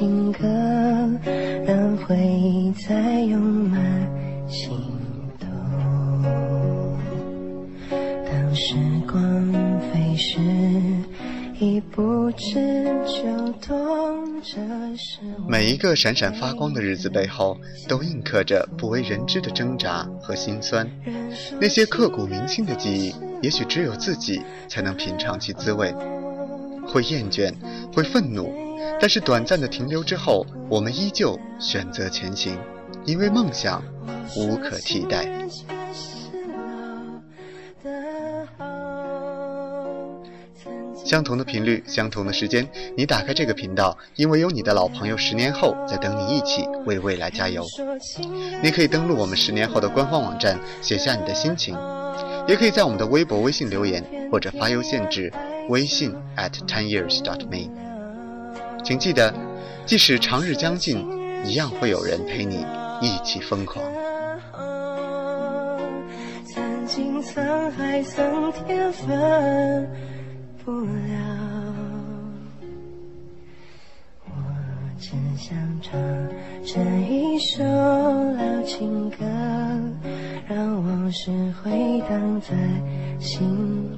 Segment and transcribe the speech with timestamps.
[0.00, 0.48] 情歌，
[1.66, 3.78] 让回忆再涌满
[4.48, 4.70] 心
[5.38, 5.46] 头。
[8.24, 8.76] 当时
[9.06, 9.52] 光
[9.92, 10.40] 飞逝，
[11.58, 14.56] 已不知就懂这
[14.96, 15.18] 是。
[15.46, 20.88] 每一个闪闪发光的日子背后，都印刻着不为人知的挣扎和心酸。
[21.60, 25.94] 那些刻骨铭心的记忆，也许只有自己才能品尝其滋味。
[26.86, 27.52] 会厌倦，
[27.94, 28.50] 会愤怒，
[28.98, 32.58] 但是短暂的停留之后，我们依旧选择前行，
[33.04, 33.82] 因为梦想
[34.36, 35.26] 无可替代。
[41.02, 47.64] 相同的频率，相同的时间，你打开这个频道，因为有你的老朋友十年后在等你一起为未来加油。
[48.62, 51.76] 你可以登录我们十年后的官方网站，写下你的心情，
[52.46, 55.32] 也可以在我们的微博、微信留言，或者发邮件至
[55.68, 57.89] 微信 at tenyears.dot.me。
[58.82, 59.32] 请记得，
[59.86, 61.04] 即使长日将近，
[61.44, 62.64] 一样会有人陪你
[63.00, 63.84] 一起疯狂。
[66.46, 69.88] 曾经沧海桑田分
[70.64, 71.16] 不了，
[74.26, 74.30] 我
[74.98, 76.00] 只想唱
[76.64, 79.16] 这一首老情歌，
[80.48, 81.30] 让往事
[81.62, 82.48] 回荡在
[83.20, 83.96] 心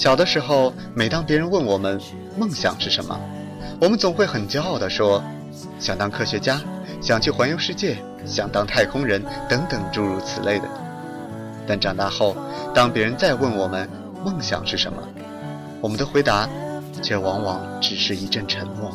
[0.00, 2.00] 小的时候，每当别人问我们
[2.34, 3.20] 梦想是什么，
[3.78, 5.22] 我们总会很骄傲地说，
[5.78, 6.58] 想当科学家，
[7.02, 10.64] 想去环游世界，想当太空人等等诸如此类的。
[11.66, 12.34] 但长大后，
[12.74, 13.86] 当别人再问我们
[14.24, 15.02] 梦想是什么，
[15.82, 16.48] 我们的回答
[17.02, 18.90] 却往往只是一阵沉默。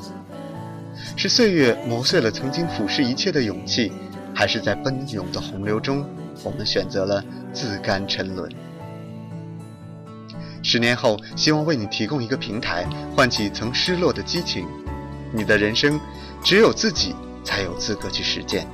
[1.16, 3.92] 是岁月磨碎了曾经俯视一切的勇气，
[4.34, 6.04] 还是在奔涌的洪流中，
[6.42, 7.24] 我们选择了
[7.54, 8.52] 自甘沉沦？
[10.68, 14.68] 十年后，希望为你提供一个平台，唤起曾失落的激情。
[15.32, 16.00] 你的人生，
[16.44, 18.66] 只有自己才有资格去实践。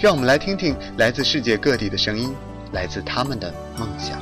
[0.00, 2.34] 让我们来听听来自世界各地的声音，
[2.72, 4.20] 来自他们的梦想。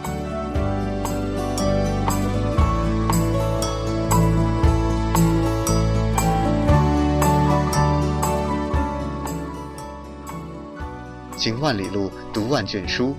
[11.38, 13.16] 行万里路，读万卷书，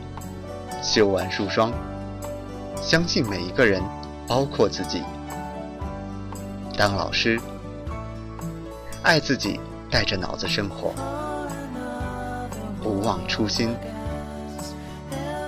[0.83, 1.73] 修完书霜。
[2.85, 3.81] 相信每一个人，
[4.27, 5.01] 包括自己。
[6.77, 7.41] 当老师，
[9.01, 9.59] 爱自己，
[9.89, 10.93] 带着脑子生活，
[12.83, 13.75] 不忘初心。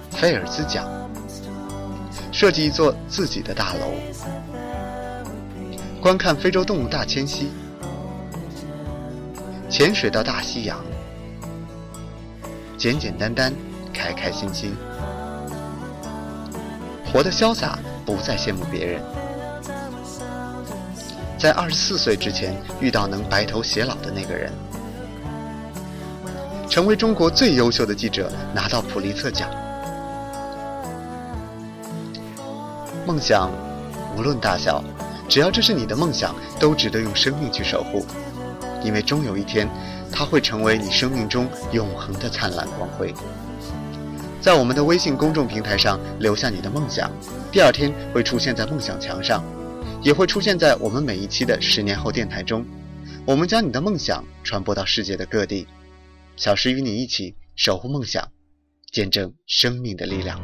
[0.09, 0.90] 菲尔兹奖，
[2.31, 3.94] 设计一座自己的大楼，
[6.02, 7.52] 观看非洲动物大迁徙，
[9.69, 10.84] 潜水到大西洋，
[12.80, 13.54] 简简单单，
[13.94, 14.75] 开开心心。
[17.12, 19.01] 活得潇洒，不再羡慕别人。
[21.38, 24.51] 在二十四岁之前遇到能白头偕老的那个人，
[26.69, 29.50] 成为中国最优秀的记者，拿到普利策奖。
[33.06, 33.50] 梦想
[34.18, 34.84] 无论大小，
[35.29, 38.06] 只要这是你的梦想，都值得用生命去守护，
[38.84, 39.69] 因为终有一天，
[40.12, 43.13] 它会成为你生命中永恒的灿烂光辉。
[44.47, 47.11] 在我们的微信公众平台上留下你的梦想，
[47.51, 49.44] 第二天会出现在梦想墙上，
[50.01, 52.65] 也会出现在我们每一期的十年后电台中。
[53.25, 55.67] 我们将你的梦想传播到世界的各地，
[56.38, 58.25] 小时与你一起守护梦想，
[58.89, 60.39] 见证生命的力量。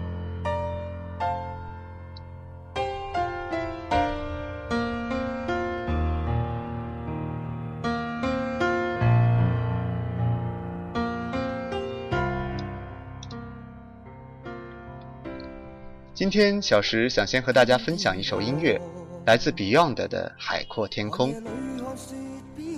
[16.15, 18.79] 今天小石想先和大家分享一首音乐，
[19.25, 21.33] 来自 Beyond 的《海阔天空》。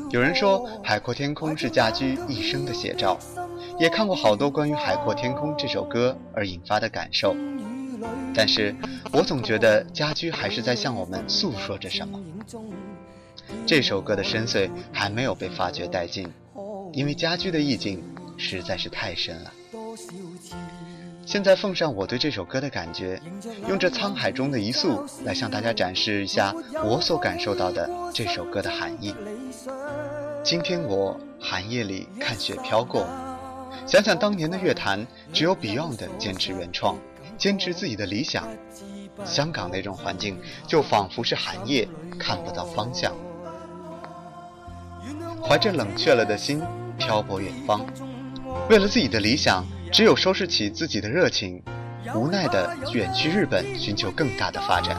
[0.09, 3.19] 有人说，《海阔天空》是家驹一生的写照，
[3.77, 7.35] 也看过好多关于《海阔天空》这首歌而引发的感受。
[8.33, 8.73] 但是
[9.11, 12.17] 我总觉得家驹还是在向我们诉说着什么。
[13.65, 16.31] 这首歌的深邃还没有被发掘殆尽，
[16.93, 18.01] 因为家驹的意境
[18.37, 19.51] 实在是太深了。
[21.25, 23.19] 现在奉上我对这首歌的感觉，
[23.67, 29.13] 用这沧海中的一粟来向大家展示一下我所感受到的这首歌的含义。
[30.43, 33.07] 今天我寒夜里看雪飘过，
[33.87, 36.95] 想想当年的乐坛，只有 Beyond 坚持原创，
[37.39, 38.47] 坚持自己的理想。
[39.25, 41.87] 香港那种环境，就仿佛是寒夜
[42.19, 43.15] 看不到方向，
[45.41, 46.61] 怀着冷却了的心
[46.99, 47.83] 漂泊远方，
[48.69, 49.65] 为了自己的理想。
[49.95, 51.63] 只有收拾起自己的热情，
[52.13, 54.97] 无奈的远去日本寻求更大的发展。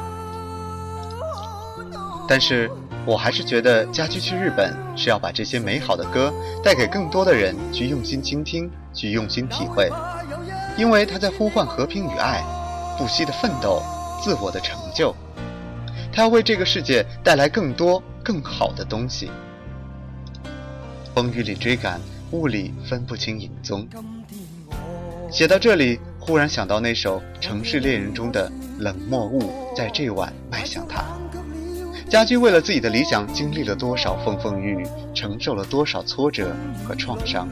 [2.27, 2.71] 但是
[3.05, 6.33] 我还是觉得家驹去日本是要把这些美好的歌
[6.65, 9.93] 带给更多的人去用心倾听，去用心体会，
[10.79, 12.43] 因为他在呼唤和平与爱，
[12.97, 13.83] 不息的奋斗，
[14.25, 15.15] 自我的成就。
[16.11, 19.31] 他要为这个世界带来更多更好的东西。
[21.15, 22.01] 风雨里追赶，
[22.31, 23.87] 雾里分不清影踪。
[25.31, 31.05] 写到这里，忽然想到那首《城市猎人》中的“冷漠雾在这晚迈向他”。
[32.09, 36.55] 家驹为了自己的理想，经历了多少风风雨雨，承受了多少挫折
[36.85, 37.49] 和创伤。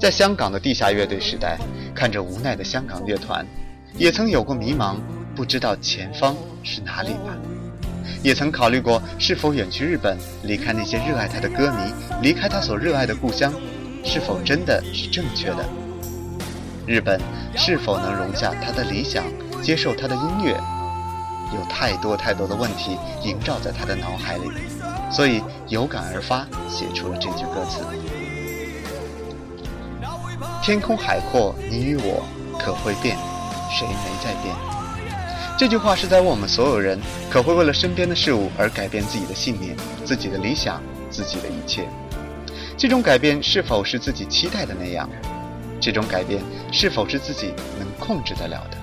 [0.00, 1.58] 在香港的地下乐队时代，
[1.94, 3.46] 看着无奈的香港乐团，
[3.96, 4.96] 也曾有过迷茫，
[5.34, 7.36] 不知道前方是哪里吧？
[8.22, 11.92] 也曾考虑过是否远去日本，离开那些热爱他的歌迷，
[12.22, 13.52] 离开他所热爱的故乡，
[14.02, 15.85] 是否真的是正确的？
[16.86, 17.20] 日本
[17.56, 19.24] 是否能容下他的理想，
[19.60, 20.52] 接受他的音乐？
[21.52, 24.50] 有太多太多的问题萦绕在他的脑海里，
[25.10, 27.80] 所以有感而发，写出了这句歌词
[30.62, 32.24] ：“天空海阔，你与我
[32.58, 33.16] 可会变？
[33.70, 34.54] 谁没在变？”
[35.58, 37.00] 这句话是在问我们所有人，
[37.30, 40.80] 可会为了身边的事物而改变自己的信念、自己的理想、
[41.10, 41.88] 自己的一切？
[42.76, 45.08] 这种改变是否是自己期待的那样？
[45.86, 46.42] 这种改变
[46.72, 48.76] 是否是自己能控制得了的？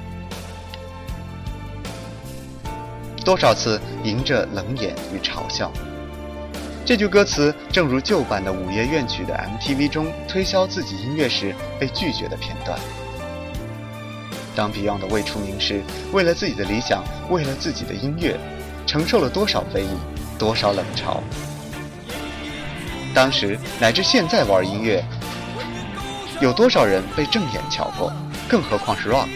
[3.25, 5.69] 多少次迎着冷眼与嘲笑？
[6.85, 12.79] 这句歌词正如旧版的《午夜怨曲》的 MTV 中推销自己音乐时被拒绝的片段。
[14.55, 15.81] 当 Beyond 的未出名时，
[16.13, 18.39] 为了自己的理想，为了自己的音乐，
[18.87, 19.89] 承受了多少非议，
[20.39, 21.17] 多少冷嘲？
[23.13, 25.03] 当时乃至现在玩音乐。
[26.43, 28.11] 有多少人被正眼瞧过？
[28.49, 29.29] 更何况是 rock。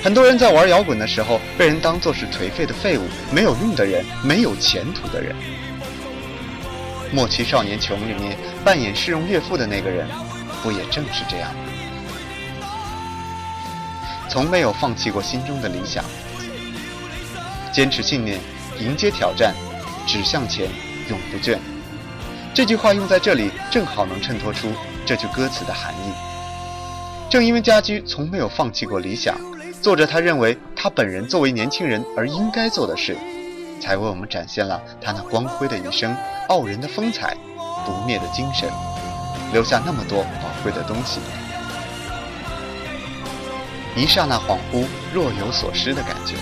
[0.00, 3.02] 很多人在玩摇滚的时候，被人当作是颓废的废物、
[3.32, 5.34] 没有用的人、没有前途的人。
[7.12, 10.06] 《莫欺少年穷》里面扮演市容岳父的那个人，
[10.62, 11.60] 不也正是这样吗？
[14.28, 16.04] 从没有放弃过心中的理想，
[17.72, 18.38] 坚持信念，
[18.78, 19.52] 迎接挑战，
[20.06, 20.68] 只向前，
[21.08, 21.58] 永不倦。
[22.54, 24.72] 这句话用在这里，正好能衬托出。
[25.04, 26.12] 这句歌词的含义，
[27.28, 29.36] 正因为家驹从没有放弃过理想，
[29.82, 33.16] 做着他认为他本人作为年轻人而应该做的事，
[33.82, 36.16] 才为我们展现了他那光辉的一生、
[36.48, 37.36] 傲人的风采、
[37.84, 38.70] 不灭的精神，
[39.52, 41.18] 留下那么多宝贵的东西。
[43.96, 46.36] 一刹那恍惚，若有所失的感觉，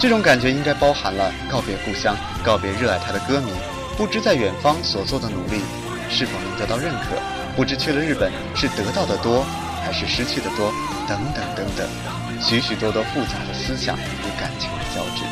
[0.00, 3.52] 这种感觉应该包含了告别故乡、告别热爱他的歌迷，
[3.96, 5.62] 不知在远方所做的努力。
[6.10, 7.16] 是否能得到认可？
[7.56, 9.44] 不知去了日本是得到的多，
[9.82, 10.70] 还是失去的多？
[11.08, 11.88] 等等等等，
[12.40, 15.24] 许许多多复杂的思想与感情的交织。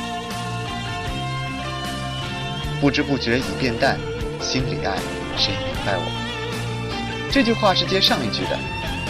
[2.81, 3.99] 不知不觉已变淡，
[4.41, 4.97] 心里爱，
[5.37, 7.29] 谁明白我？
[7.31, 8.59] 这句话是接上一句的，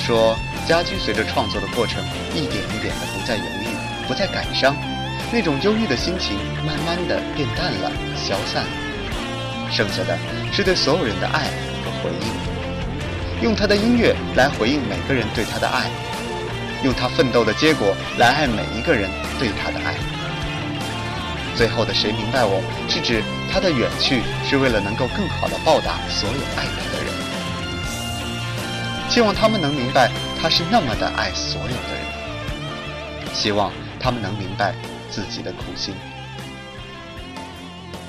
[0.04, 2.02] 说家驹随着创作的过程，
[2.35, 3.68] 一点一点的不再犹豫，
[4.09, 4.75] 不再感伤，
[5.32, 8.82] 那种忧郁的心情慢慢的变淡了，消散了。
[9.73, 10.19] 剩下的
[10.52, 11.49] 是对所有人的爱
[11.83, 15.91] 和回应，用他的音乐来回应每个人对他的爱，
[16.85, 19.95] 用他奋斗的结果来爱每一个人对他的爱。
[21.57, 27.12] 最后的谁明白我是指他的远去是为了能够更好的报答所有爱他的人，
[29.09, 32.05] 希望他们能明白他是那么的爱所有的人，
[33.33, 34.75] 希望他们能明白
[35.11, 35.95] 自己的苦心。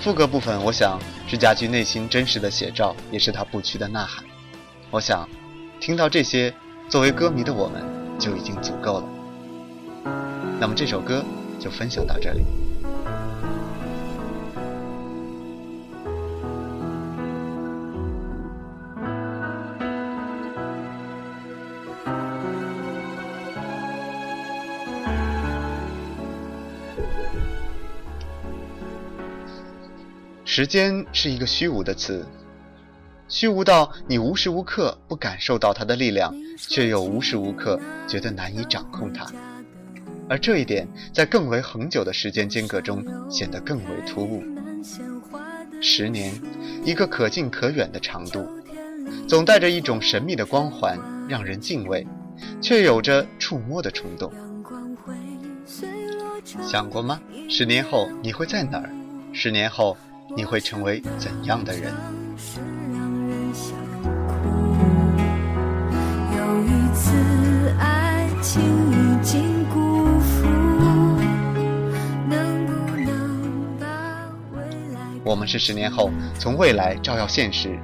[0.01, 0.99] 副歌部分，我想。
[1.27, 4.23] 是家驹内心真实的写照，也是他不屈的呐喊。
[4.91, 5.27] 我想，
[5.79, 6.53] 听到这些，
[6.89, 7.81] 作为歌迷的我们
[8.19, 9.09] 就已经足够了。
[10.59, 11.23] 那么这首歌
[11.59, 12.43] 就分享到这里。
[30.55, 32.23] 时间是一个虚无的词，
[33.27, 39.25] 虚无到你无时无刻不感受到它的力量，却又无时无刻觉得难以掌控它。
[40.29, 44.43] 而这一点，在更为恒久的时间间隔中显得更为突兀。
[45.81, 46.39] 十年，
[46.85, 48.47] 一个可近可远的长度，
[49.27, 52.05] 总带着一种神秘的光环，让人敬畏，
[52.61, 54.31] 却有着触摸的冲动。
[56.61, 57.19] 想过吗？
[57.49, 58.91] 十年后你会在哪儿？
[59.33, 59.97] 十年后
[60.35, 61.93] 你会成为怎样的人？
[66.35, 67.11] 有一次，
[67.79, 68.61] 爱情
[68.91, 70.47] 已经辜负，
[72.27, 73.85] 能不能把
[74.55, 74.61] 未
[74.93, 74.99] 来？
[75.23, 76.09] 我们是十年后
[76.39, 77.77] 从未来照耀现实，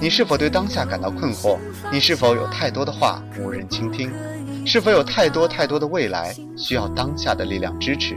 [0.00, 1.58] 你是否对当下感到困惑？
[1.92, 4.10] 你是否有太多的话无人倾听？
[4.66, 8.16] 是否有太多太多的未来需要当下的力量支持？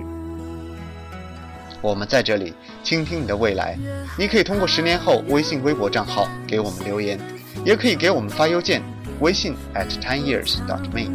[1.83, 3.77] 我们在这里倾听你的未来。
[4.17, 7.19] 你可以通过十年后微信、微博账号给我们留言，
[7.65, 8.81] 也可以给我们发邮件，
[9.19, 11.11] 微信 at ten years dot me。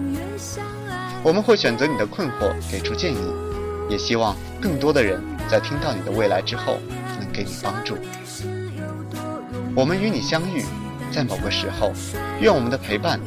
[1.23, 3.19] 我们会选择你的困惑，给出建议。
[3.89, 5.19] 也希望更多的人
[5.51, 6.79] 在听到你的未来之后，
[7.19, 7.97] 能给你帮助。
[9.75, 10.63] 我们与你相遇，
[11.11, 11.95] 在某个时候，
[12.39, 13.19] 愿我们的陪伴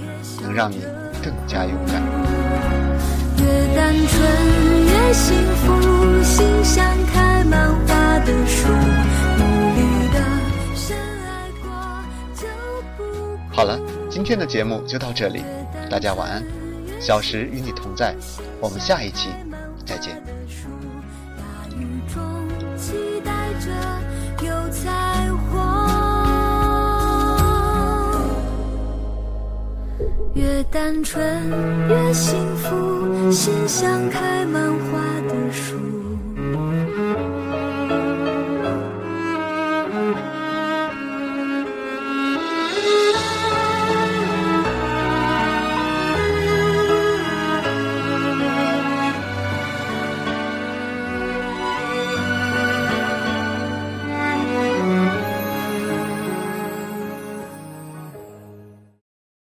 [0.44, 0.84] 能让你
[1.24, 2.00] 更加勇敢。
[3.40, 6.86] 越单纯越幸福，心相
[7.42, 9.44] 开满花的树，努
[9.74, 9.82] 力
[10.14, 10.20] 的
[10.76, 10.96] 深
[11.26, 11.72] 爱过
[12.36, 12.46] 就
[12.96, 13.04] 不
[13.52, 13.80] 好了，
[14.12, 15.44] 今天的节目就到这里，
[15.90, 16.44] 大家晚安。
[17.00, 18.16] 小时与你同在，
[18.60, 19.30] 我们下一期
[19.88, 20.22] 再见。
[21.36, 21.44] 大
[21.76, 22.22] 雨中
[22.78, 23.72] 期待着
[24.46, 25.60] 有彩虹。
[30.36, 31.50] 越单纯
[31.90, 35.76] 越幸福，心像开满花的树。